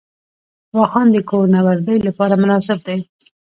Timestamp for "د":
1.11-1.17